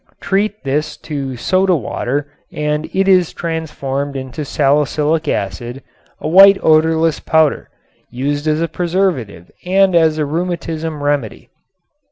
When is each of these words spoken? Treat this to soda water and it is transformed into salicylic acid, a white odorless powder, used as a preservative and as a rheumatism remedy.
Treat 0.19 0.63
this 0.63 0.97
to 0.97 1.37
soda 1.37 1.75
water 1.75 2.25
and 2.51 2.89
it 2.91 3.07
is 3.07 3.33
transformed 3.33 4.15
into 4.15 4.43
salicylic 4.43 5.27
acid, 5.27 5.83
a 6.19 6.27
white 6.27 6.57
odorless 6.63 7.19
powder, 7.19 7.69
used 8.09 8.47
as 8.47 8.61
a 8.63 8.67
preservative 8.67 9.51
and 9.63 9.93
as 9.93 10.17
a 10.17 10.25
rheumatism 10.25 11.03
remedy. 11.03 11.49